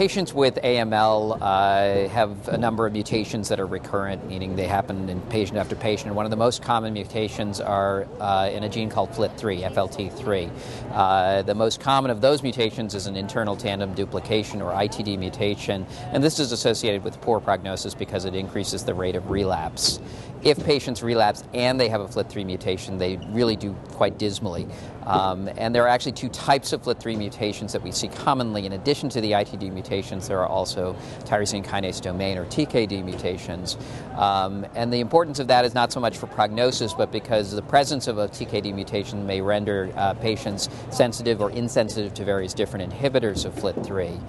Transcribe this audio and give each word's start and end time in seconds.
patients 0.00 0.32
with 0.32 0.54
AML 0.54 1.36
uh, 1.42 2.08
have 2.08 2.48
a 2.48 2.56
number 2.56 2.86
of 2.86 2.92
mutations 2.94 3.50
that 3.50 3.60
are 3.60 3.66
recurrent, 3.66 4.26
meaning 4.26 4.56
they 4.56 4.66
happen 4.66 5.10
in 5.10 5.20
patient 5.28 5.58
after 5.58 5.76
patient. 5.76 6.06
And 6.06 6.16
one 6.16 6.24
of 6.24 6.30
the 6.30 6.38
most 6.38 6.62
common 6.62 6.94
mutations 6.94 7.60
are 7.60 8.08
uh, 8.18 8.48
in 8.50 8.64
a 8.64 8.68
gene 8.70 8.88
called 8.88 9.10
FLT3, 9.10 9.70
FLT3. 9.70 10.50
Uh, 10.90 11.42
the 11.42 11.54
most 11.54 11.80
common 11.80 12.10
of 12.10 12.22
those 12.22 12.42
mutations 12.42 12.94
is 12.94 13.06
an 13.08 13.14
internal 13.14 13.54
tandem 13.54 13.92
duplication 13.92 14.62
or 14.62 14.72
ITD 14.72 15.18
mutation, 15.18 15.86
and 16.12 16.24
this 16.24 16.40
is 16.40 16.50
associated 16.50 17.04
with 17.04 17.20
poor 17.20 17.38
prognosis 17.38 17.92
because 17.92 18.24
it 18.24 18.34
increases 18.34 18.82
the 18.82 18.94
rate 18.94 19.16
of 19.16 19.28
relapse 19.28 20.00
if 20.42 20.62
patients 20.64 21.02
relapse 21.02 21.44
and 21.52 21.78
they 21.78 21.88
have 21.88 22.00
a 22.00 22.06
FLT3 22.06 22.46
mutation, 22.46 22.98
they 22.98 23.16
really 23.28 23.56
do 23.56 23.74
quite 23.92 24.18
dismally. 24.18 24.66
Um, 25.06 25.48
and 25.56 25.74
there 25.74 25.84
are 25.84 25.88
actually 25.88 26.12
two 26.12 26.28
types 26.28 26.72
of 26.72 26.82
FLT3 26.82 27.16
mutations 27.16 27.72
that 27.72 27.82
we 27.82 27.92
see 27.92 28.08
commonly. 28.08 28.66
In 28.66 28.72
addition 28.72 29.08
to 29.10 29.20
the 29.20 29.32
ITD 29.32 29.72
mutations, 29.72 30.28
there 30.28 30.38
are 30.40 30.46
also 30.46 30.94
tyrosine 31.20 31.64
kinase 31.64 32.00
domain 32.00 32.38
or 32.38 32.44
TKD 32.46 33.04
mutations. 33.04 33.76
Um, 34.16 34.66
and 34.74 34.92
the 34.92 35.00
importance 35.00 35.38
of 35.38 35.48
that 35.48 35.64
is 35.64 35.74
not 35.74 35.92
so 35.92 36.00
much 36.00 36.18
for 36.18 36.26
prognosis, 36.26 36.92
but 36.92 37.10
because 37.10 37.52
the 37.52 37.62
presence 37.62 38.08
of 38.08 38.18
a 38.18 38.28
TKD 38.28 38.74
mutation 38.74 39.26
may 39.26 39.40
render 39.40 39.92
uh, 39.96 40.14
patients 40.14 40.68
sensitive 40.90 41.40
or 41.40 41.50
insensitive 41.50 42.14
to 42.14 42.24
various 42.24 42.54
different 42.54 42.92
inhibitors 42.92 43.44
of 43.44 43.54
FLT3. 43.54 44.20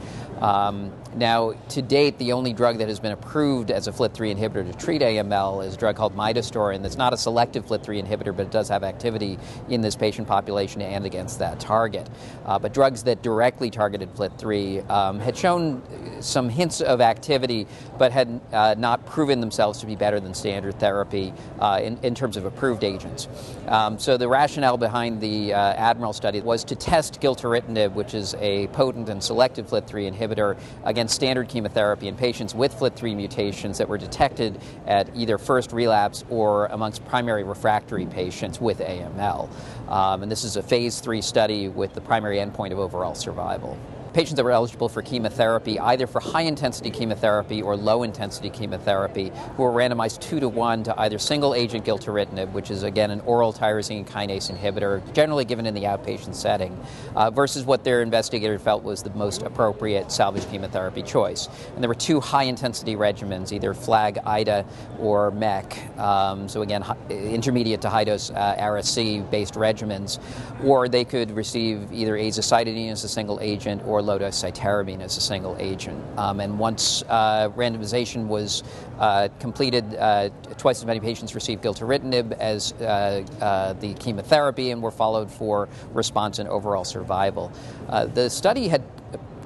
Um, 0.41 0.91
now, 1.15 1.53
to 1.69 1.81
date, 1.81 2.17
the 2.17 2.31
only 2.31 2.53
drug 2.53 2.79
that 2.79 2.87
has 2.87 2.99
been 2.99 3.11
approved 3.11 3.69
as 3.69 3.87
a 3.87 3.91
FLT3 3.91 4.37
inhibitor 4.37 4.71
to 4.71 4.77
treat 4.77 5.01
AML 5.01 5.65
is 5.65 5.75
a 5.75 5.77
drug 5.77 5.95
called 5.95 6.15
midostaurin. 6.15 6.81
That's 6.81 6.97
not 6.97 7.13
a 7.13 7.17
selective 7.17 7.67
FLT3 7.67 8.07
inhibitor, 8.07 8.35
but 8.35 8.47
it 8.47 8.51
does 8.51 8.69
have 8.69 8.83
activity 8.83 9.37
in 9.69 9.81
this 9.81 9.95
patient 9.95 10.27
population 10.27 10.60
and 10.69 11.05
against 11.05 11.39
that 11.39 11.59
target. 11.59 12.07
Uh, 12.45 12.59
but 12.59 12.73
drugs 12.73 13.03
that 13.03 13.21
directly 13.21 13.69
targeted 13.69 14.13
FLT3 14.13 14.89
um, 14.89 15.19
had 15.19 15.35
shown 15.35 15.81
some 16.21 16.49
hints 16.49 16.81
of 16.81 17.01
activity, 17.01 17.67
but 17.97 18.11
had 18.11 18.39
uh, 18.53 18.75
not 18.77 19.05
proven 19.05 19.39
themselves 19.39 19.79
to 19.79 19.85
be 19.85 19.95
better 19.95 20.19
than 20.19 20.33
standard 20.33 20.79
therapy 20.79 21.33
uh, 21.59 21.79
in, 21.81 21.97
in, 22.03 22.13
terms 22.13 22.37
of 22.37 22.45
approved 22.45 22.83
agents. 22.83 23.27
Um, 23.67 23.97
so 23.97 24.17
the 24.17 24.27
rationale 24.27 24.77
behind 24.77 25.19
the 25.21 25.53
uh, 25.53 25.57
Admiral 25.57 26.13
study 26.13 26.41
was 26.41 26.63
to 26.65 26.75
test 26.75 27.19
gilteritinib, 27.21 27.93
which 27.93 28.13
is 28.13 28.35
a 28.39 28.67
potent 28.67 29.09
and 29.09 29.23
selective 29.23 29.67
FLT3 29.67 30.13
inhibitor, 30.13 30.59
against 30.83 31.15
standard 31.15 31.49
chemotherapy 31.49 32.07
in 32.07 32.15
patients 32.15 32.53
with 32.53 32.73
FLT3 32.75 33.15
mutations 33.15 33.77
that 33.77 33.89
were 33.89 33.97
detected 33.97 34.61
at 34.85 35.09
either 35.15 35.37
first 35.37 35.71
relapse 35.71 36.23
or 36.29 36.67
amongst 36.67 37.03
primary 37.05 37.43
refractory 37.43 38.05
patients 38.05 38.59
with 38.61 38.79
AML. 38.79 39.49
Um, 39.89 40.23
and 40.23 40.31
this 40.31 40.43
is 40.43 40.50
a 40.55 40.63
phase 40.63 40.99
three 40.99 41.21
study 41.21 41.67
with 41.67 41.93
the 41.93 42.01
primary 42.01 42.37
endpoint 42.37 42.71
of 42.71 42.79
overall 42.79 43.15
survival 43.15 43.77
patients 44.13 44.35
that 44.35 44.43
were 44.43 44.51
eligible 44.51 44.89
for 44.89 45.01
chemotherapy, 45.01 45.79
either 45.79 46.07
for 46.07 46.19
high 46.19 46.41
intensity 46.41 46.89
chemotherapy 46.89 47.61
or 47.61 47.75
low 47.75 48.03
intensity 48.03 48.49
chemotherapy, 48.49 49.31
who 49.55 49.63
were 49.63 49.71
randomized 49.71 50.19
two 50.19 50.39
to 50.39 50.49
one 50.49 50.83
to 50.83 50.99
either 51.01 51.17
single 51.17 51.53
agent 51.53 51.85
gilteritinib, 51.85 52.51
which 52.51 52.71
is 52.71 52.83
again 52.83 53.11
an 53.11 53.21
oral 53.21 53.53
tyrosine 53.53 54.05
kinase 54.05 54.51
inhibitor, 54.51 55.01
generally 55.13 55.45
given 55.45 55.65
in 55.65 55.73
the 55.73 55.83
outpatient 55.83 56.35
setting, 56.35 56.77
uh, 57.15 57.29
versus 57.29 57.65
what 57.65 57.83
their 57.83 58.01
investigator 58.01 58.59
felt 58.59 58.83
was 58.83 59.01
the 59.01 59.09
most 59.11 59.43
appropriate 59.43 60.11
salvage 60.11 60.47
chemotherapy 60.49 61.01
choice. 61.01 61.47
And 61.73 61.83
there 61.83 61.89
were 61.89 61.95
two 61.95 62.19
high 62.19 62.43
intensity 62.43 62.95
regimens, 62.95 63.51
either 63.51 63.73
FLAG 63.73 64.19
IDA 64.25 64.65
or 64.99 65.31
MEC, 65.31 65.97
um, 65.97 66.49
so 66.49 66.61
again, 66.61 66.83
intermediate 67.09 67.81
to 67.81 67.89
high 67.89 68.03
dose 68.03 68.29
uh, 68.31 68.55
Ara-C 68.57 69.21
based 69.31 69.55
regimens, 69.55 70.19
or 70.63 70.89
they 70.89 71.05
could 71.05 71.31
receive 71.31 71.91
either 71.91 72.17
azacitidine 72.17 72.91
as 72.91 73.03
a 73.03 73.09
single 73.09 73.39
agent 73.41 73.81
or 73.85 74.00
low 74.01 74.17
dose 74.17 74.41
cytarabine 74.41 75.01
as 75.01 75.17
a 75.17 75.21
single 75.21 75.55
agent. 75.59 76.01
Um, 76.17 76.39
and 76.39 76.57
once 76.59 77.03
uh, 77.09 77.49
randomization 77.49 78.27
was 78.27 78.63
uh, 78.99 79.29
completed, 79.39 79.95
uh, 79.95 80.29
twice 80.57 80.79
as 80.79 80.85
many 80.85 80.99
patients 80.99 81.35
received 81.35 81.63
gilteritinib 81.63 82.33
as 82.33 82.73
uh, 82.73 83.23
uh, 83.41 83.73
the 83.73 83.93
chemotherapy 83.95 84.71
and 84.71 84.81
were 84.81 84.91
followed 84.91 85.29
for 85.29 85.69
response 85.93 86.39
and 86.39 86.49
overall 86.49 86.83
survival. 86.83 87.51
The 87.89 88.29
study 88.29 88.67
had 88.67 88.83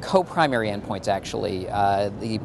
co-primary 0.02 0.70
endpoints 0.70 1.08
actually. 1.08 1.66
the 1.66 2.40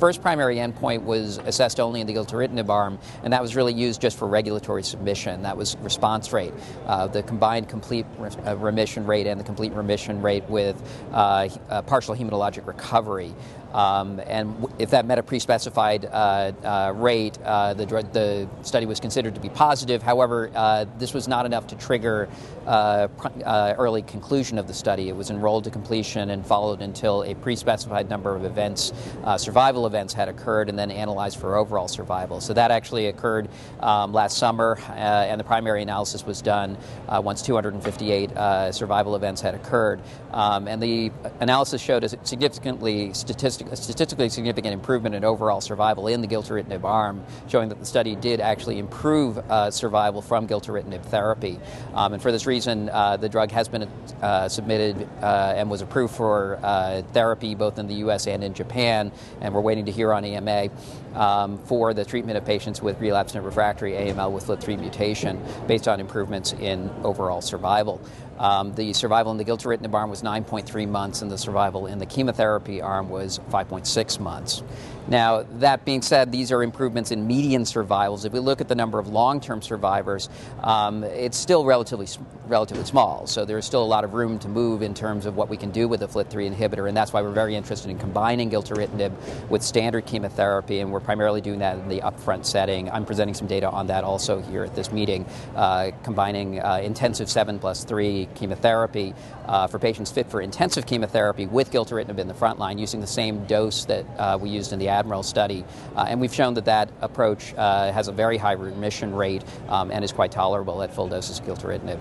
first 0.00 0.22
primary 0.22 0.56
endpoint 0.56 1.02
was 1.02 1.36
assessed 1.44 1.78
only 1.78 2.00
in 2.00 2.06
the 2.06 2.14
gilteritinib 2.14 2.70
arm, 2.70 2.98
and 3.22 3.32
that 3.34 3.42
was 3.42 3.54
really 3.54 3.74
used 3.74 4.00
just 4.00 4.16
for 4.16 4.26
regulatory 4.26 4.82
submission. 4.82 5.42
That 5.42 5.58
was 5.58 5.76
response 5.76 6.32
rate, 6.32 6.54
uh, 6.86 7.06
the 7.06 7.22
combined 7.22 7.68
complete 7.68 8.06
re- 8.18 8.30
uh, 8.46 8.56
remission 8.56 9.06
rate 9.06 9.26
and 9.26 9.38
the 9.38 9.44
complete 9.44 9.72
remission 9.74 10.22
rate 10.22 10.48
with 10.48 10.82
uh, 11.12 11.48
partial 11.86 12.16
hematologic 12.16 12.66
recovery. 12.66 13.34
Um, 13.72 14.20
and 14.26 14.66
if 14.78 14.90
that 14.90 15.06
met 15.06 15.18
a 15.18 15.22
pre-specified 15.22 16.04
uh, 16.06 16.52
uh, 16.64 16.92
rate, 16.96 17.38
uh, 17.44 17.74
the, 17.74 17.86
the, 17.86 18.48
study 18.62 18.86
was 18.86 18.98
considered 18.98 19.34
to 19.36 19.40
be 19.40 19.48
positive. 19.48 20.02
However, 20.02 20.50
uh, 20.54 20.86
this 20.98 21.14
was 21.14 21.28
not 21.28 21.46
enough 21.46 21.68
to 21.68 21.76
trigger 21.76 22.28
uh, 22.66 23.08
uh, 23.44 23.74
early 23.78 24.02
conclusion 24.02 24.58
of 24.58 24.66
the 24.66 24.74
study. 24.74 25.08
It 25.08 25.16
was 25.16 25.30
enrolled 25.30 25.64
to 25.64 25.70
completion 25.70 26.30
and 26.30 26.44
followed 26.44 26.82
until 26.82 27.22
a 27.22 27.34
pre-specified 27.34 28.10
number 28.10 28.34
of 28.34 28.44
events, 28.44 28.92
survival 29.36 29.86
events, 29.90 30.14
had 30.14 30.28
occurred, 30.28 30.68
and 30.68 30.78
then 30.78 30.90
analyzed 30.90 31.38
for 31.38 31.56
overall 31.56 31.88
survival. 31.88 32.40
So 32.40 32.54
that 32.54 32.70
actually 32.70 33.06
occurred 33.06 33.48
um, 33.80 34.12
last 34.12 34.38
summer, 34.38 34.78
and 34.94 35.38
the 35.38 35.44
primary 35.44 35.82
analysis 35.82 36.24
was 36.24 36.40
done 36.40 36.78
once 37.08 37.42
258 37.42 38.30
survival 38.72 39.16
events 39.16 39.40
had 39.40 39.54
occurred. 39.54 40.00
Um, 40.32 40.68
and 40.68 40.80
the 40.82 41.10
analysis 41.40 41.82
showed 41.82 42.04
a 42.04 42.08
significantly 42.24 43.12
statistically 43.14 43.72
a 43.72 43.76
statistically 43.76 44.28
significant 44.28 44.74
improvement 44.74 45.14
in 45.14 45.24
overall 45.24 45.60
survival 45.60 46.06
in 46.08 46.20
the 46.20 46.28
gilteritinib 46.28 46.84
arm, 46.84 47.24
showing 47.48 47.68
that 47.68 47.78
the 47.78 47.86
study 47.86 48.14
did 48.14 48.40
actually 48.40 48.78
improve 48.78 49.38
uh, 49.38 49.70
survival 49.70 50.22
from 50.22 50.46
gilteritinib 50.46 51.02
therapy. 51.06 51.58
Um, 51.94 52.12
and 52.12 52.22
for 52.22 52.32
this 52.32 52.46
reason, 52.46 52.88
uh, 52.90 53.16
the 53.16 53.28
drug 53.28 53.50
has 53.50 53.68
been 53.68 53.88
uh, 54.22 54.48
submitted 54.48 55.08
uh, 55.22 55.54
and 55.56 55.70
was 55.70 55.82
approved 55.82 56.14
for 56.14 56.58
uh, 56.62 57.02
therapy 57.12 57.54
both 57.54 57.78
in 57.78 57.86
the 57.86 57.94
U.S. 57.94 58.26
and 58.26 58.44
in 58.44 58.54
Japan, 58.54 59.12
and 59.40 59.54
we're 59.54 59.60
waiting 59.60 59.79
to 59.86 59.92
hear 59.92 60.12
on 60.12 60.24
EMA 60.24 60.68
um, 61.14 61.58
for 61.64 61.94
the 61.94 62.04
treatment 62.04 62.38
of 62.38 62.44
patients 62.44 62.80
with 62.82 63.00
relapsed 63.00 63.34
and 63.34 63.44
refractory 63.44 63.92
AML 63.92 64.32
with 64.32 64.46
FLT3 64.46 64.78
mutation 64.78 65.42
based 65.66 65.88
on 65.88 66.00
improvements 66.00 66.52
in 66.54 66.90
overall 67.02 67.40
survival. 67.40 68.00
Um, 68.40 68.74
the 68.74 68.94
survival 68.94 69.30
in 69.32 69.38
the 69.38 69.44
gilteritinib 69.44 69.92
arm 69.92 70.08
was 70.08 70.22
9.3 70.22 70.88
months, 70.88 71.20
and 71.20 71.30
the 71.30 71.36
survival 71.36 71.86
in 71.86 71.98
the 71.98 72.06
chemotherapy 72.06 72.80
arm 72.80 73.10
was 73.10 73.38
5.6 73.50 74.18
months. 74.18 74.62
Now, 75.08 75.42
that 75.58 75.84
being 75.84 76.00
said, 76.00 76.32
these 76.32 76.50
are 76.50 76.62
improvements 76.62 77.10
in 77.10 77.26
median 77.26 77.66
survivals. 77.66 78.24
If 78.24 78.32
we 78.32 78.38
look 78.38 78.62
at 78.62 78.68
the 78.68 78.74
number 78.74 78.98
of 78.98 79.08
long-term 79.08 79.60
survivors, 79.60 80.30
um, 80.62 81.04
it's 81.04 81.36
still 81.36 81.64
relatively 81.64 82.06
relatively 82.50 82.84
small. 82.84 83.26
So 83.26 83.44
there's 83.44 83.64
still 83.64 83.82
a 83.82 83.86
lot 83.86 84.02
of 84.02 84.12
room 84.12 84.38
to 84.40 84.48
move 84.48 84.82
in 84.82 84.92
terms 84.92 85.24
of 85.24 85.36
what 85.36 85.48
we 85.48 85.56
can 85.56 85.70
do 85.70 85.86
with 85.86 86.02
a 86.02 86.08
FLT3 86.08 86.52
inhibitor, 86.52 86.88
and 86.88 86.96
that's 86.96 87.12
why 87.12 87.22
we're 87.22 87.30
very 87.30 87.54
interested 87.54 87.90
in 87.90 87.98
combining 87.98 88.50
gilteritinib 88.50 89.12
with 89.48 89.62
standard 89.62 90.04
chemotherapy, 90.04 90.80
and 90.80 90.90
we're 90.90 91.00
primarily 91.00 91.40
doing 91.40 91.60
that 91.60 91.78
in 91.78 91.88
the 91.88 92.00
upfront 92.00 92.44
setting. 92.44 92.90
I'm 92.90 93.04
presenting 93.04 93.34
some 93.34 93.46
data 93.46 93.70
on 93.70 93.86
that 93.86 94.02
also 94.02 94.40
here 94.40 94.64
at 94.64 94.74
this 94.74 94.90
meeting, 94.90 95.24
uh, 95.54 95.92
combining 96.02 96.60
uh, 96.60 96.80
intensive 96.82 97.30
7 97.30 97.58
plus 97.60 97.84
3 97.84 98.28
chemotherapy 98.34 99.14
uh, 99.46 99.66
for 99.66 99.78
patients 99.78 100.10
fit 100.10 100.30
for 100.30 100.40
intensive 100.40 100.86
chemotherapy 100.86 101.46
with 101.46 101.70
gilteritinib 101.70 102.18
in 102.18 102.28
the 102.28 102.34
front 102.34 102.58
line 102.58 102.78
using 102.78 103.00
the 103.00 103.06
same 103.06 103.44
dose 103.46 103.84
that 103.84 104.04
uh, 104.18 104.38
we 104.40 104.50
used 104.50 104.72
in 104.72 104.78
the 104.78 104.88
Admiral 104.88 105.22
study. 105.22 105.64
Uh, 105.96 106.06
and 106.08 106.20
we've 106.20 106.34
shown 106.34 106.54
that 106.54 106.64
that 106.64 106.90
approach 107.00 107.54
uh, 107.54 107.92
has 107.92 108.08
a 108.08 108.12
very 108.12 108.36
high 108.36 108.52
remission 108.52 109.14
rate 109.14 109.42
um, 109.68 109.90
and 109.90 110.04
is 110.04 110.12
quite 110.12 110.32
tolerable 110.32 110.82
at 110.82 110.94
full 110.94 111.08
doses 111.08 111.38
of 111.38 111.46
gilteritinib. 111.46 111.98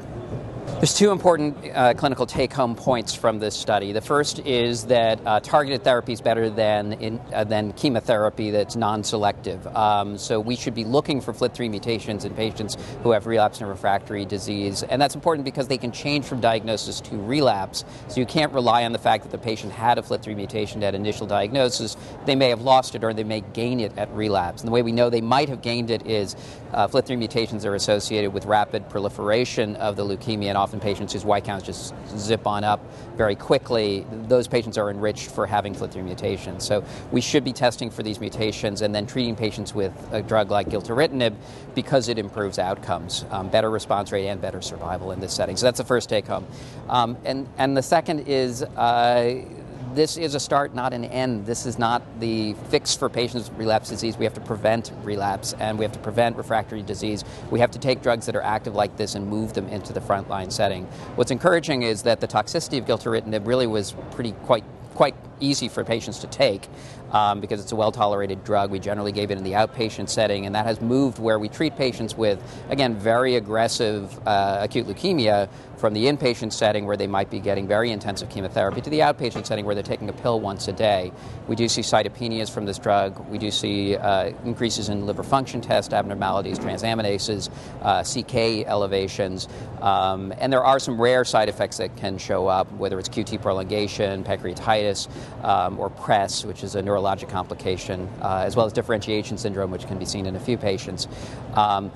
There's 0.77 0.93
two 0.93 1.11
important 1.11 1.57
uh, 1.73 1.93
clinical 1.93 2.25
take 2.25 2.53
home 2.53 2.73
points 2.73 3.13
from 3.13 3.39
this 3.39 3.53
study. 3.53 3.91
The 3.91 3.99
first 3.99 4.39
is 4.39 4.85
that 4.85 5.19
uh, 5.25 5.41
targeted 5.41 5.83
therapy 5.83 6.13
is 6.13 6.21
better 6.21 6.49
than, 6.49 6.93
in, 6.93 7.19
uh, 7.33 7.43
than 7.43 7.73
chemotherapy 7.73 8.49
that's 8.49 8.77
non 8.77 9.03
selective. 9.03 9.67
Um, 9.75 10.17
so 10.17 10.39
we 10.39 10.55
should 10.55 10.73
be 10.73 10.85
looking 10.85 11.19
for 11.19 11.33
FLT3 11.33 11.69
mutations 11.69 12.23
in 12.23 12.33
patients 12.33 12.77
who 13.03 13.11
have 13.11 13.27
relapsed 13.27 13.59
and 13.59 13.69
refractory 13.69 14.23
disease. 14.23 14.83
And 14.83 15.01
that's 15.01 15.15
important 15.15 15.43
because 15.43 15.67
they 15.67 15.77
can 15.77 15.91
change 15.91 16.23
from 16.23 16.39
diagnosis 16.39 17.01
to 17.01 17.17
relapse. 17.17 17.83
So 18.07 18.21
you 18.21 18.25
can't 18.25 18.53
rely 18.53 18.85
on 18.85 18.93
the 18.93 18.99
fact 18.99 19.23
that 19.23 19.31
the 19.31 19.37
patient 19.37 19.73
had 19.73 19.97
a 19.97 20.01
FLT3 20.01 20.33
mutation 20.33 20.81
at 20.81 20.95
initial 20.95 21.27
diagnosis. 21.27 21.97
They 22.25 22.35
may 22.35 22.47
have 22.47 22.61
lost 22.61 22.95
it 22.95 23.03
or 23.03 23.13
they 23.13 23.25
may 23.25 23.41
gain 23.51 23.81
it 23.81 23.97
at 23.97 24.09
relapse. 24.11 24.61
And 24.61 24.67
the 24.69 24.71
way 24.71 24.81
we 24.81 24.93
know 24.93 25.09
they 25.09 25.19
might 25.19 25.49
have 25.49 25.61
gained 25.61 25.91
it 25.91 26.07
is 26.07 26.37
uh, 26.71 26.87
FLT3 26.87 27.17
mutations 27.17 27.65
are 27.65 27.75
associated 27.75 28.31
with 28.31 28.45
rapid 28.45 28.87
proliferation 28.89 29.75
of 29.75 29.97
the 29.97 30.05
leukemia, 30.05 30.55
often 30.59 30.79
patients 30.79 31.13
whose 31.13 31.25
white 31.25 31.43
counts 31.43 31.65
just 31.65 31.93
zip 32.17 32.45
on 32.45 32.63
up 32.63 32.79
very 33.15 33.35
quickly, 33.35 34.05
those 34.27 34.47
patients 34.47 34.77
are 34.77 34.89
enriched 34.89 35.31
for 35.31 35.47
having 35.47 35.73
FLT3 35.73 36.03
mutations. 36.03 36.65
So 36.65 36.83
we 37.11 37.21
should 37.21 37.43
be 37.43 37.53
testing 37.53 37.89
for 37.89 38.03
these 38.03 38.19
mutations 38.19 38.81
and 38.81 38.93
then 38.93 39.07
treating 39.07 39.35
patients 39.35 39.73
with 39.73 39.93
a 40.11 40.21
drug 40.21 40.51
like 40.51 40.67
gilteritinib 40.67 41.35
because 41.75 42.09
it 42.09 42.19
improves 42.19 42.59
outcomes, 42.59 43.25
um, 43.31 43.49
better 43.49 43.69
response 43.69 44.11
rate 44.11 44.27
and 44.27 44.41
better 44.41 44.61
survival 44.61 45.11
in 45.11 45.19
this 45.19 45.33
setting. 45.33 45.57
So 45.57 45.65
that's 45.65 45.77
the 45.77 45.85
first 45.85 46.09
take 46.09 46.27
home. 46.27 46.45
Um, 46.89 47.17
and, 47.25 47.47
and 47.57 47.75
the 47.75 47.83
second 47.83 48.27
is 48.27 48.63
uh, 48.63 49.43
this 49.93 50.17
is 50.17 50.35
a 50.35 50.39
start, 50.39 50.73
not 50.73 50.93
an 50.93 51.05
end. 51.05 51.45
This 51.45 51.65
is 51.65 51.79
not 51.79 52.01
the 52.19 52.53
fix 52.69 52.95
for 52.95 53.09
patients 53.09 53.49
with 53.49 53.57
relapse 53.57 53.89
disease. 53.89 54.17
We 54.17 54.25
have 54.25 54.33
to 54.35 54.41
prevent 54.41 54.91
relapse 55.03 55.53
and 55.59 55.77
we 55.77 55.85
have 55.85 55.91
to 55.93 55.99
prevent 55.99 56.37
refractory 56.37 56.81
disease. 56.81 57.23
We 57.51 57.59
have 57.59 57.71
to 57.71 57.79
take 57.79 58.01
drugs 58.01 58.25
that 58.25 58.35
are 58.35 58.41
active 58.41 58.75
like 58.75 58.97
this 58.97 59.15
and 59.15 59.27
move 59.27 59.53
them 59.53 59.67
into 59.67 59.93
the 59.93 59.99
frontline 59.99 60.51
setting. 60.51 60.85
What's 61.15 61.31
encouraging 61.31 61.83
is 61.83 62.03
that 62.03 62.19
the 62.19 62.27
toxicity 62.27 62.77
of 62.77 62.85
gilteritinib 62.85 63.45
really 63.45 63.67
was 63.67 63.93
pretty 64.11 64.33
quite 64.43 64.63
quite 64.95 65.15
easy 65.39 65.67
for 65.67 65.83
patients 65.83 66.19
to 66.19 66.27
take 66.27 66.67
um, 67.11 67.39
because 67.39 67.61
it's 67.61 67.71
a 67.71 67.75
well 67.75 67.91
tolerated 67.91 68.43
drug. 68.43 68.71
We 68.71 68.79
generally 68.79 69.11
gave 69.11 69.31
it 69.31 69.37
in 69.37 69.43
the 69.43 69.53
outpatient 69.53 70.09
setting, 70.09 70.45
and 70.45 70.55
that 70.55 70.65
has 70.65 70.81
moved 70.81 71.19
where 71.19 71.39
we 71.39 71.49
treat 71.49 71.75
patients 71.75 72.15
with, 72.15 72.41
again, 72.69 72.95
very 72.95 73.35
aggressive 73.35 74.19
uh, 74.27 74.59
acute 74.61 74.87
leukemia 74.87 75.49
from 75.77 75.93
the 75.93 76.05
inpatient 76.05 76.51
setting 76.51 76.85
where 76.85 76.97
they 76.97 77.07
might 77.07 77.29
be 77.29 77.39
getting 77.39 77.65
very 77.65 77.91
intensive 77.91 78.29
chemotherapy 78.29 78.81
to 78.81 78.89
the 78.89 78.99
outpatient 78.99 79.45
setting 79.45 79.65
where 79.65 79.73
they're 79.73 79.83
taking 79.83 80.09
a 80.09 80.13
pill 80.13 80.39
once 80.39 80.67
a 80.67 80.73
day. 80.73 81.11
We 81.47 81.55
do 81.55 81.69
see 81.69 81.81
cytopenias 81.81 82.51
from 82.51 82.65
this 82.65 82.77
drug. 82.77 83.17
We 83.29 83.37
do 83.37 83.49
see 83.49 83.95
uh, 83.95 84.33
increases 84.43 84.89
in 84.89 85.05
liver 85.05 85.23
function 85.23 85.61
test 85.61 85.93
abnormalities, 85.93 86.59
transaminases, 86.59 87.49
uh, 87.81 88.03
CK 88.03 88.67
elevations, 88.67 89.47
um, 89.81 90.33
and 90.37 90.51
there 90.51 90.63
are 90.63 90.79
some 90.79 90.99
rare 90.99 91.23
side 91.23 91.47
effects 91.47 91.77
that 91.77 91.95
can 91.95 92.17
show 92.17 92.47
up, 92.47 92.69
whether 92.73 92.99
it's 92.99 93.09
QT 93.09 93.41
prolongation, 93.41 94.23
pancreatitis, 94.23 95.07
um, 95.43 95.79
or 95.79 95.89
PRES, 95.89 96.45
which 96.45 96.63
is 96.63 96.75
a 96.75 96.81
neurologic 96.81 97.29
complication, 97.29 98.09
uh, 98.21 98.43
as 98.45 98.55
well 98.55 98.65
as 98.65 98.73
differentiation 98.73 99.37
syndrome, 99.37 99.71
which 99.71 99.87
can 99.87 99.97
be 99.97 100.05
seen 100.05 100.25
in 100.25 100.35
a 100.35 100.39
few 100.39 100.57
patients. 100.57 101.07
Um, 101.53 101.91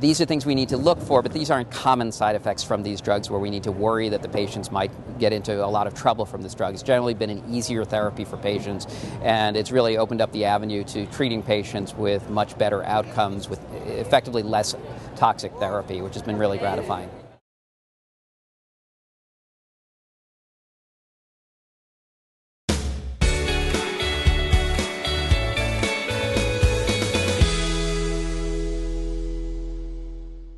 these 0.00 0.20
are 0.20 0.24
things 0.24 0.46
we 0.46 0.54
need 0.54 0.68
to 0.68 0.76
look 0.76 1.00
for, 1.00 1.22
but 1.22 1.32
these 1.32 1.50
aren't 1.50 1.70
common 1.70 2.12
side 2.12 2.36
effects 2.36 2.62
from 2.62 2.82
these 2.82 3.00
drugs 3.00 3.30
where 3.30 3.40
we 3.40 3.50
need 3.50 3.64
to 3.64 3.72
worry 3.72 4.08
that 4.10 4.22
the 4.22 4.28
patients 4.28 4.70
might 4.70 4.90
get 5.18 5.32
into 5.32 5.64
a 5.64 5.66
lot 5.66 5.86
of 5.86 5.94
trouble 5.94 6.24
from 6.24 6.42
this 6.42 6.54
drug. 6.54 6.74
It's 6.74 6.82
generally 6.82 7.14
been 7.14 7.30
an 7.30 7.42
easier 7.52 7.84
therapy 7.84 8.24
for 8.24 8.36
patients, 8.36 8.86
and 9.22 9.56
it's 9.56 9.72
really 9.72 9.96
opened 9.96 10.20
up 10.20 10.32
the 10.32 10.44
avenue 10.44 10.84
to 10.84 11.06
treating 11.06 11.42
patients 11.42 11.94
with 11.94 12.28
much 12.30 12.56
better 12.58 12.82
outcomes 12.84 13.48
with 13.48 13.60
effectively 13.86 14.42
less 14.42 14.74
toxic 15.16 15.52
therapy, 15.56 16.00
which 16.00 16.14
has 16.14 16.22
been 16.22 16.38
really 16.38 16.58
gratifying. 16.58 17.10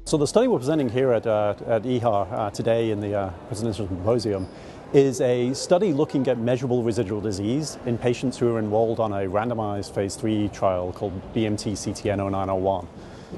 So 0.07 0.19
the 0.19 0.27
study 0.27 0.49
we're 0.49 0.59
presenting 0.59 0.91
here 0.91 1.13
at, 1.13 1.27
uh, 1.27 1.55
at 1.67 1.85
EHA 1.85 2.31
uh, 2.31 2.51
today 2.51 2.91
in 2.91 3.01
the 3.01 3.15
uh, 3.15 3.31
Presidential 3.49 3.89
Symposium 3.89 4.47
is 4.93 5.23
a 5.23 5.55
study 5.55 5.95
looking 5.95 6.29
at 6.29 6.37
measurable 6.37 6.83
residual 6.83 7.23
disease 7.23 7.79
in 7.87 7.97
patients 7.97 8.37
who 8.37 8.55
are 8.55 8.59
enrolled 8.59 9.01
on 9.01 9.15
a 9.15 9.21
randomized 9.21 9.95
phase 9.95 10.15
three 10.15 10.51
trial 10.51 10.93
called 10.93 11.19
BMT 11.33 11.73
CTN 11.73 12.19
0901. 12.19 12.87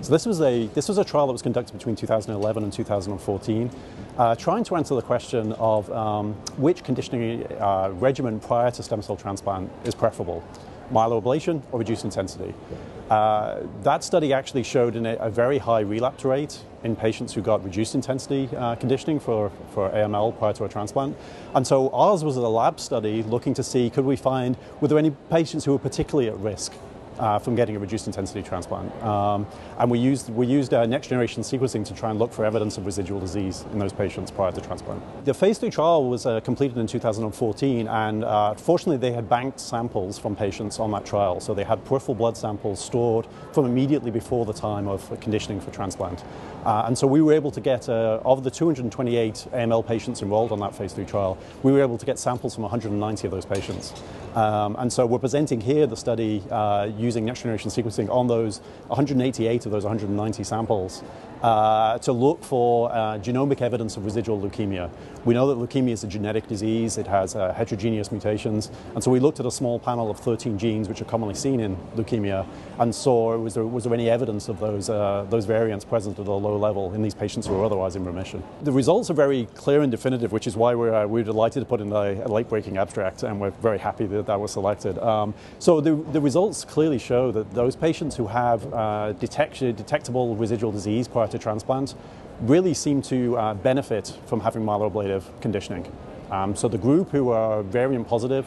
So 0.00 0.10
this 0.10 0.26
was 0.26 0.40
a 0.40 0.66
this 0.74 0.88
was 0.88 0.98
a 0.98 1.04
trial 1.04 1.28
that 1.28 1.34
was 1.34 1.40
conducted 1.40 1.72
between 1.72 1.94
2011 1.94 2.64
and 2.64 2.72
2014, 2.72 3.70
uh, 4.18 4.34
trying 4.34 4.64
to 4.64 4.74
answer 4.74 4.96
the 4.96 5.02
question 5.02 5.52
of 5.52 5.88
um, 5.92 6.32
which 6.56 6.82
conditioning 6.82 7.46
uh, 7.60 7.90
regimen 7.92 8.40
prior 8.40 8.72
to 8.72 8.82
stem 8.82 9.02
cell 9.02 9.16
transplant 9.16 9.70
is 9.84 9.94
preferable 9.94 10.42
myeloablation 10.92 11.62
or 11.72 11.78
reduced 11.78 12.04
intensity. 12.04 12.54
Uh, 13.10 13.60
that 13.82 14.02
study 14.02 14.32
actually 14.32 14.64
showed 14.64 14.96
a, 14.96 15.22
a, 15.22 15.30
very 15.30 15.58
high 15.58 15.78
relapse 15.78 16.24
rate 16.24 16.58
in 16.82 16.96
patients 16.96 17.32
who 17.32 17.40
got 17.40 17.62
reduced 17.62 17.94
intensity 17.94 18.48
uh, 18.56 18.74
conditioning 18.74 19.20
for, 19.20 19.52
for 19.70 19.90
AML 19.90 20.36
prior 20.38 20.52
to 20.52 20.64
a 20.64 20.68
transplant. 20.68 21.16
And 21.54 21.64
so 21.64 21.88
ours 21.90 22.24
was 22.24 22.36
a 22.36 22.40
lab 22.40 22.80
study 22.80 23.22
looking 23.22 23.54
to 23.54 23.62
see 23.62 23.90
could 23.90 24.04
we 24.04 24.16
find, 24.16 24.56
were 24.80 24.88
there 24.88 24.98
any 24.98 25.12
patients 25.30 25.64
who 25.64 25.70
were 25.70 25.78
particularly 25.78 26.28
at 26.28 26.36
risk 26.38 26.72
uh, 27.18 27.38
from 27.38 27.54
getting 27.54 27.76
a 27.76 27.78
reduced 27.78 28.06
intensity 28.06 28.42
transplant. 28.42 28.92
Um, 29.02 29.46
and 29.78 29.90
we 29.90 29.98
used, 29.98 30.30
we 30.30 30.46
used 30.46 30.74
uh, 30.74 30.86
next 30.86 31.08
generation 31.08 31.42
sequencing 31.42 31.84
to 31.86 31.94
try 31.94 32.10
and 32.10 32.18
look 32.18 32.32
for 32.32 32.44
evidence 32.44 32.78
of 32.78 32.86
residual 32.86 33.20
disease 33.20 33.64
in 33.72 33.78
those 33.78 33.92
patients 33.92 34.30
prior 34.30 34.52
to 34.52 34.60
transplant. 34.60 35.02
The 35.24 35.34
phase 35.34 35.58
three 35.58 35.70
trial 35.70 36.08
was 36.08 36.26
uh, 36.26 36.40
completed 36.40 36.78
in 36.78 36.86
2014, 36.86 37.88
and 37.88 38.24
uh, 38.24 38.54
fortunately, 38.54 38.98
they 38.98 39.14
had 39.14 39.28
banked 39.28 39.60
samples 39.60 40.18
from 40.18 40.36
patients 40.36 40.78
on 40.78 40.90
that 40.92 41.04
trial. 41.04 41.40
So 41.40 41.54
they 41.54 41.64
had 41.64 41.84
peripheral 41.84 42.14
blood 42.14 42.36
samples 42.36 42.82
stored 42.82 43.26
from 43.52 43.66
immediately 43.66 44.10
before 44.10 44.44
the 44.44 44.52
time 44.52 44.88
of 44.88 45.20
conditioning 45.20 45.60
for 45.60 45.70
transplant. 45.70 46.24
Uh, 46.64 46.84
and 46.86 46.98
so 46.98 47.06
we 47.06 47.22
were 47.22 47.32
able 47.32 47.50
to 47.52 47.60
get, 47.60 47.88
uh, 47.88 48.20
of 48.24 48.42
the 48.42 48.50
228 48.50 49.46
AML 49.52 49.86
patients 49.86 50.22
enrolled 50.22 50.52
on 50.52 50.58
that 50.58 50.74
phase 50.74 50.92
three 50.92 51.04
trial, 51.04 51.38
we 51.62 51.72
were 51.72 51.80
able 51.80 51.98
to 51.98 52.06
get 52.06 52.18
samples 52.18 52.54
from 52.54 52.62
190 52.62 53.26
of 53.26 53.30
those 53.30 53.46
patients. 53.46 53.92
Um, 54.34 54.76
and 54.78 54.92
so 54.92 55.06
we're 55.06 55.18
presenting 55.18 55.60
here 55.60 55.86
the 55.86 55.96
study 55.96 56.42
using 57.06 57.24
next 57.24 57.40
generation 57.40 57.70
sequencing 57.70 58.10
on 58.10 58.26
those 58.26 58.58
188 58.88 59.64
of 59.64 59.72
those 59.72 59.84
190 59.84 60.44
samples 60.44 61.02
uh, 61.42 61.98
to 61.98 62.12
look 62.12 62.44
for 62.44 62.92
uh, 62.92 63.18
genomic 63.18 63.62
evidence 63.62 63.96
of 63.96 64.04
residual 64.04 64.40
leukemia. 64.40 64.90
We 65.26 65.34
know 65.34 65.52
that 65.52 65.58
leukemia 65.58 65.90
is 65.90 66.04
a 66.04 66.06
genetic 66.06 66.46
disease, 66.46 66.98
it 66.98 67.08
has 67.08 67.34
uh, 67.34 67.52
heterogeneous 67.52 68.12
mutations, 68.12 68.70
and 68.94 69.02
so 69.02 69.10
we 69.10 69.18
looked 69.18 69.40
at 69.40 69.46
a 69.46 69.50
small 69.50 69.80
panel 69.80 70.08
of 70.08 70.20
13 70.20 70.56
genes 70.56 70.88
which 70.88 71.02
are 71.02 71.04
commonly 71.04 71.34
seen 71.34 71.58
in 71.58 71.76
leukemia 71.96 72.46
and 72.78 72.94
saw 72.94 73.36
was 73.36 73.54
there, 73.54 73.66
was 73.66 73.82
there 73.82 73.92
any 73.92 74.08
evidence 74.08 74.48
of 74.48 74.60
those, 74.60 74.88
uh, 74.88 75.26
those 75.28 75.44
variants 75.44 75.84
present 75.84 76.20
at 76.20 76.28
a 76.28 76.30
low 76.30 76.56
level 76.56 76.94
in 76.94 77.02
these 77.02 77.12
patients 77.12 77.44
who 77.44 77.60
are 77.60 77.64
otherwise 77.64 77.96
in 77.96 78.04
remission. 78.04 78.40
The 78.62 78.70
results 78.70 79.10
are 79.10 79.14
very 79.14 79.46
clear 79.54 79.82
and 79.82 79.90
definitive, 79.90 80.30
which 80.30 80.46
is 80.46 80.56
why 80.56 80.76
we're, 80.76 80.94
uh, 80.94 81.08
we're 81.08 81.24
delighted 81.24 81.60
to 81.60 81.66
put 81.66 81.80
in 81.80 81.90
a, 81.90 82.22
a 82.24 82.28
late 82.28 82.48
breaking 82.48 82.78
abstract, 82.78 83.24
and 83.24 83.40
we're 83.40 83.50
very 83.50 83.78
happy 83.78 84.06
that 84.06 84.26
that 84.26 84.38
was 84.38 84.52
selected. 84.52 84.96
Um, 85.00 85.34
so 85.58 85.80
the, 85.80 85.96
the 86.12 86.20
results 86.20 86.64
clearly 86.64 87.00
show 87.00 87.32
that 87.32 87.50
those 87.50 87.74
patients 87.74 88.14
who 88.14 88.28
have 88.28 88.72
uh, 88.72 89.12
detectable 89.14 90.36
residual 90.36 90.70
disease 90.70 91.08
prior 91.08 91.26
to 91.26 91.38
transplant 91.40 91.96
really 92.40 92.74
seem 92.74 93.02
to 93.02 93.36
uh, 93.36 93.54
benefit 93.54 94.18
from 94.26 94.40
having 94.40 94.62
myeloablative 94.62 95.22
conditioning. 95.40 95.90
Um, 96.30 96.56
so 96.56 96.68
the 96.68 96.78
group 96.78 97.10
who 97.10 97.30
are 97.30 97.62
variant 97.62 98.08
positive 98.08 98.46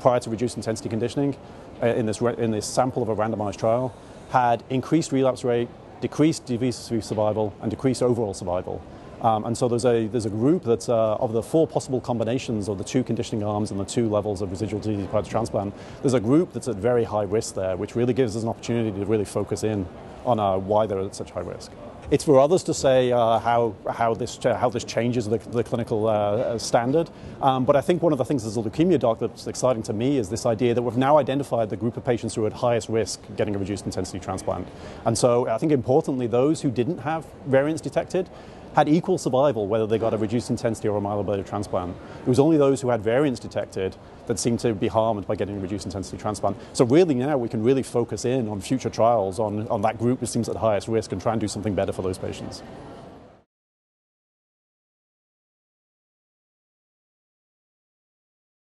prior 0.00 0.20
to 0.20 0.30
reduced 0.30 0.56
intensity 0.56 0.88
conditioning 0.88 1.36
uh, 1.82 1.86
in, 1.86 2.06
this 2.06 2.20
in 2.20 2.50
this 2.50 2.66
sample 2.66 3.02
of 3.02 3.08
a 3.08 3.16
randomized 3.16 3.56
trial 3.56 3.94
had 4.30 4.62
increased 4.70 5.12
relapse 5.12 5.44
rate, 5.44 5.68
decreased 6.00 6.46
disease-free 6.46 7.00
survival, 7.00 7.54
and 7.60 7.70
decreased 7.70 8.02
overall 8.02 8.34
survival. 8.34 8.82
Um, 9.20 9.44
and 9.46 9.58
so 9.58 9.66
there's 9.66 9.84
a, 9.84 10.06
there's 10.06 10.26
a 10.26 10.30
group 10.30 10.62
that's 10.62 10.88
uh, 10.88 11.16
of 11.16 11.32
the 11.32 11.42
four 11.42 11.66
possible 11.66 12.00
combinations 12.00 12.68
of 12.68 12.78
the 12.78 12.84
two 12.84 13.02
conditioning 13.02 13.42
arms 13.42 13.72
and 13.72 13.80
the 13.80 13.84
two 13.84 14.08
levels 14.08 14.42
of 14.42 14.50
residual 14.50 14.80
disease 14.80 15.06
prior 15.08 15.22
to 15.22 15.30
transplant, 15.30 15.74
there's 16.02 16.14
a 16.14 16.20
group 16.20 16.52
that's 16.52 16.68
at 16.68 16.76
very 16.76 17.02
high 17.02 17.24
risk 17.24 17.56
there, 17.56 17.76
which 17.76 17.96
really 17.96 18.12
gives 18.12 18.36
us 18.36 18.44
an 18.44 18.48
opportunity 18.48 18.96
to 18.96 19.04
really 19.06 19.24
focus 19.24 19.64
in 19.64 19.86
on 20.24 20.38
uh, 20.38 20.56
why 20.56 20.86
they're 20.86 21.00
at 21.00 21.16
such 21.16 21.32
high 21.32 21.40
risk. 21.40 21.72
It's 22.10 22.24
for 22.24 22.40
others 22.40 22.62
to 22.62 22.72
say 22.72 23.12
uh, 23.12 23.38
how, 23.38 23.74
how, 23.86 24.14
this, 24.14 24.38
how 24.42 24.70
this 24.70 24.82
changes 24.82 25.28
the, 25.28 25.36
the 25.36 25.62
clinical 25.62 26.06
uh, 26.06 26.56
standard. 26.56 27.10
Um, 27.42 27.66
but 27.66 27.76
I 27.76 27.82
think 27.82 28.02
one 28.02 28.12
of 28.12 28.18
the 28.18 28.24
things 28.24 28.46
as 28.46 28.56
a 28.56 28.62
leukemia 28.62 28.98
doc 28.98 29.18
that's 29.18 29.46
exciting 29.46 29.82
to 29.82 29.92
me 29.92 30.16
is 30.16 30.30
this 30.30 30.46
idea 30.46 30.72
that 30.72 30.80
we've 30.80 30.96
now 30.96 31.18
identified 31.18 31.68
the 31.68 31.76
group 31.76 31.98
of 31.98 32.06
patients 32.06 32.34
who 32.34 32.44
are 32.44 32.46
at 32.46 32.54
highest 32.54 32.88
risk 32.88 33.20
getting 33.36 33.54
a 33.54 33.58
reduced 33.58 33.84
intensity 33.84 34.18
transplant. 34.18 34.66
And 35.04 35.18
so 35.18 35.48
I 35.48 35.58
think 35.58 35.70
importantly, 35.70 36.26
those 36.26 36.62
who 36.62 36.70
didn't 36.70 36.96
have 36.96 37.26
variants 37.46 37.82
detected 37.82 38.30
had 38.78 38.88
equal 38.88 39.18
survival 39.18 39.66
whether 39.66 39.88
they 39.88 39.98
got 39.98 40.14
a 40.14 40.16
reduced 40.16 40.50
intensity 40.50 40.86
or 40.86 40.96
a 40.96 41.00
myeloablative 41.00 41.44
transplant. 41.44 41.96
It 42.20 42.28
was 42.28 42.38
only 42.38 42.56
those 42.56 42.80
who 42.80 42.90
had 42.90 43.02
variants 43.02 43.40
detected 43.40 43.96
that 44.28 44.38
seemed 44.38 44.60
to 44.60 44.72
be 44.72 44.86
harmed 44.86 45.26
by 45.26 45.34
getting 45.34 45.56
a 45.56 45.58
reduced 45.58 45.84
intensity 45.84 46.16
transplant. 46.16 46.56
So 46.74 46.84
really 46.84 47.16
now 47.16 47.36
we 47.38 47.48
can 47.48 47.64
really 47.64 47.82
focus 47.82 48.24
in 48.24 48.46
on 48.46 48.60
future 48.60 48.88
trials 48.88 49.40
on, 49.40 49.66
on 49.66 49.82
that 49.82 49.98
group 49.98 50.20
who 50.20 50.26
seems 50.26 50.48
at 50.48 50.54
highest 50.54 50.86
risk 50.86 51.10
and 51.10 51.20
try 51.20 51.32
and 51.32 51.40
do 51.40 51.48
something 51.48 51.74
better 51.74 51.92
for 51.92 52.02
those 52.02 52.18
patients. 52.18 52.62